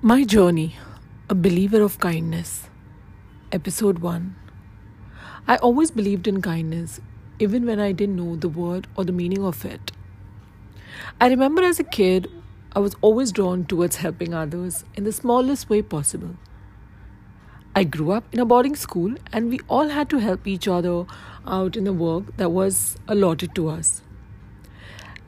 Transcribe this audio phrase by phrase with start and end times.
[0.00, 0.76] My Journey
[1.28, 2.68] A Believer of Kindness,
[3.50, 4.36] Episode 1.
[5.48, 7.00] I always believed in kindness,
[7.40, 9.90] even when I didn't know the word or the meaning of it.
[11.20, 12.30] I remember as a kid,
[12.76, 16.36] I was always drawn towards helping others in the smallest way possible.
[17.74, 21.06] I grew up in a boarding school, and we all had to help each other
[21.44, 24.02] out in the work that was allotted to us.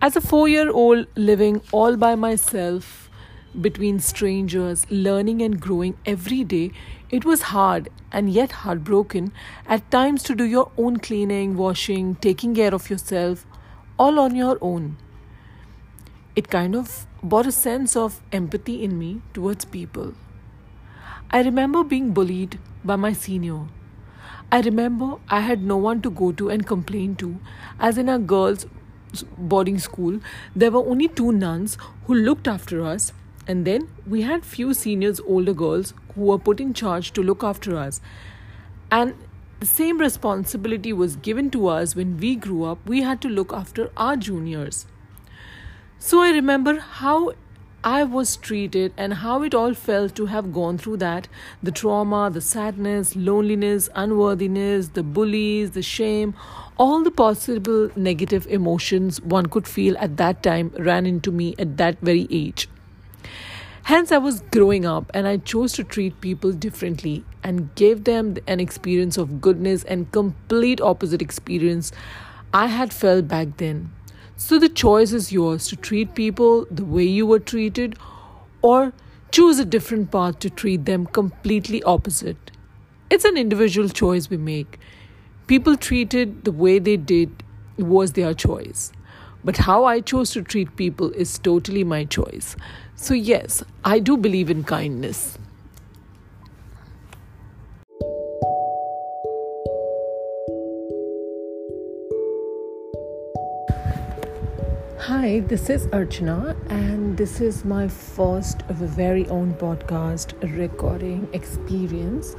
[0.01, 3.00] As a four year old living all by myself,
[3.59, 6.73] between strangers, learning and growing every day,
[7.11, 9.33] it was hard and yet heartbroken
[9.67, 13.47] at times to do your own cleaning, washing, taking care of yourself,
[13.99, 14.97] all on your own.
[16.37, 20.15] It kind of brought a sense of empathy in me towards people.
[21.31, 23.67] I remember being bullied by my senior.
[24.53, 27.39] I remember I had no one to go to and complain to,
[27.79, 28.67] as in a girls'
[29.37, 30.21] boarding school,
[30.55, 31.77] there were only two nuns
[32.07, 33.13] who looked after us
[33.47, 37.43] and then we had few seniors, older girls who were put in charge to look
[37.43, 38.01] after us.
[38.91, 39.15] And
[39.61, 42.79] the same responsibility was given to us when we grew up.
[42.87, 44.87] We had to look after our juniors.
[45.99, 47.33] So I remember how
[47.85, 51.29] I was treated and how it all felt to have gone through that
[51.63, 56.35] the trauma, the sadness, loneliness, unworthiness, the bullies, the shame,
[56.79, 61.77] all the possible negative emotions one could feel at that time ran into me at
[61.79, 62.69] that very age.
[63.91, 68.37] Hence, I was growing up and I chose to treat people differently and gave them
[68.47, 71.91] an experience of goodness and complete opposite experience
[72.55, 73.91] I had felt back then.
[74.37, 77.99] So, the choice is yours to treat people the way you were treated
[78.63, 78.93] or
[79.33, 82.53] choose a different path to treat them completely opposite.
[83.11, 84.79] It's an individual choice we make.
[85.49, 87.43] People treated the way they did
[87.77, 88.93] was their choice.
[89.43, 92.57] But how I chose to treat people is totally my choice.
[92.95, 95.39] So, yes, I do believe in kindness.
[104.99, 111.27] Hi, this is Archana, and this is my first of a very own podcast recording
[111.33, 112.37] experience.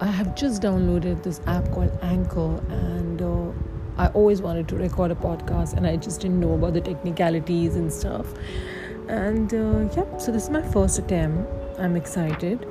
[0.00, 3.50] I have just downloaded this app called Anchor, and uh,
[3.98, 7.76] I always wanted to record a podcast and I just didn't know about the technicalities
[7.76, 8.26] and stuff.
[9.08, 11.50] And uh, yeah, so this is my first attempt.
[11.78, 12.66] I'm excited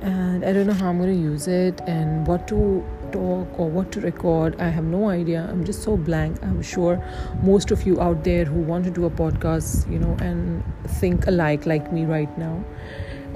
[0.00, 3.68] and I don't know how I'm going to use it and what to talk or
[3.68, 4.60] what to record.
[4.60, 5.46] I have no idea.
[5.50, 6.42] I'm just so blank.
[6.42, 7.02] I'm sure
[7.42, 11.26] most of you out there who want to do a podcast, you know, and think
[11.26, 12.64] alike like me right now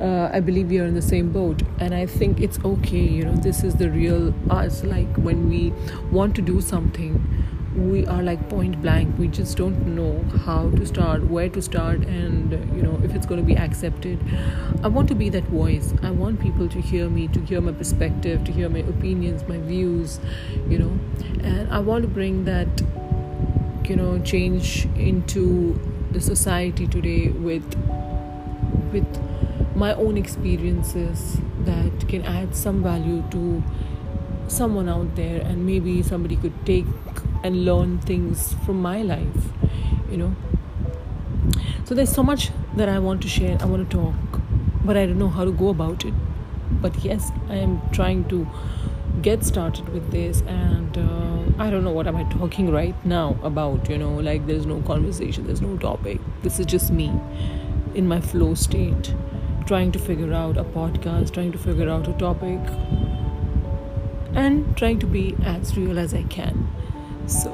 [0.01, 3.03] uh, I believe we are in the same boat, and I think it's okay.
[3.03, 4.85] You know, this is the real us.
[4.85, 5.73] Like when we
[6.11, 7.21] want to do something,
[7.77, 9.19] we are like point blank.
[9.19, 13.27] We just don't know how to start, where to start, and you know if it's
[13.27, 14.19] going to be accepted.
[14.83, 15.95] I want to be that voice.
[16.03, 19.59] I want people to hear me, to hear my perspective, to hear my opinions, my
[19.59, 20.21] views.
[20.69, 20.99] You know,
[21.43, 22.83] and I want to bring that
[23.89, 25.79] you know change into
[26.13, 27.65] the society today with
[28.93, 29.34] with
[29.75, 33.63] my own experiences that can add some value to
[34.47, 36.87] someone out there and maybe somebody could take
[37.43, 39.49] and learn things from my life
[40.11, 40.35] you know.
[41.85, 44.41] So there's so much that i want to share i want to talk
[44.85, 46.15] but i don't know how to go about it.
[46.83, 48.47] But yes i am trying to
[49.23, 53.37] get started with this and uh, i don't know what am i talking right now
[53.43, 56.21] about you know like there's no conversation there's no topic.
[56.43, 57.13] This is just me
[57.95, 59.15] in my flow state
[59.67, 62.61] trying to figure out a podcast, trying to figure out a topic,
[64.35, 66.69] and trying to be as real as I can.
[67.27, 67.51] So,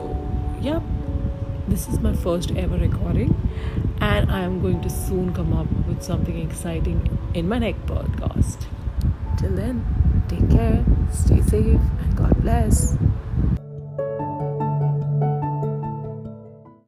[0.60, 0.81] yeah,
[1.69, 3.34] this is my first ever recording,
[4.00, 8.66] and I am going to soon come up with something exciting in my next podcast.
[9.38, 9.84] Till then,
[10.28, 12.97] take care, stay safe, and God bless.